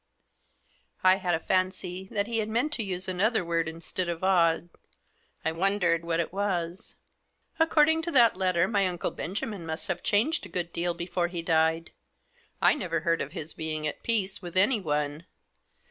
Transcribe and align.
I 1.03 1.17
had 1.17 1.35
a 1.35 1.39
fancy 1.39 2.07
that 2.11 2.25
he 2.25 2.39
had 2.39 2.49
meant 2.49 2.73
to 2.73 2.83
use 2.83 3.07
another 3.07 3.45
word 3.45 3.67
instead 3.69 4.09
of" 4.09 4.23
odd;" 4.23 4.69
I 5.45 5.51
wondered 5.51 6.03
what 6.03 6.19
it 6.19 6.33
was." 6.33 6.95
According 7.59 8.01
to 8.01 8.11
that 8.13 8.35
letter 8.35 8.67
my 8.67 8.87
Uncle 8.87 9.11
Benjamin 9.11 9.63
must 9.63 9.85
have 9.89 10.01
changed 10.01 10.43
a 10.47 10.49
good 10.49 10.73
deal 10.73 10.95
before 10.95 11.27
he 11.27 11.43
died; 11.43 11.91
I 12.63 12.73
never 12.73 12.99
Digitized 13.01 13.03
by 13.03 13.03
THE 13.03 13.03
MISSIONARY'S 13.03 13.03
LETTER. 13.03 13.03
heard 13.03 13.21
of 13.21 13.31
his 13.33 13.53
being 13.53 13.87
at 13.87 14.01
peace 14.03 14.41
with 14.41 14.57
anyone. 14.57 15.25